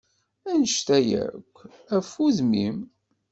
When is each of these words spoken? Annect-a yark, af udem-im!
Annect-a 0.51 0.99
yark, 1.11 1.53
af 1.97 2.11
udem-im! 2.25 2.77